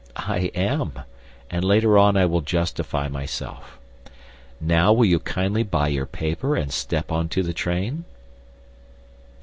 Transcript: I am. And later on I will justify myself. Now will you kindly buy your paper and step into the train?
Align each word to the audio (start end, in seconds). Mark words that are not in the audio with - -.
I 0.15 0.49
am. 0.55 0.93
And 1.51 1.63
later 1.63 1.95
on 1.95 2.17
I 2.17 2.25
will 2.25 2.41
justify 2.41 3.07
myself. 3.07 3.77
Now 4.59 4.91
will 4.91 5.05
you 5.05 5.19
kindly 5.19 5.61
buy 5.61 5.89
your 5.89 6.07
paper 6.07 6.55
and 6.55 6.73
step 6.73 7.11
into 7.11 7.43
the 7.43 7.53
train? 7.53 8.05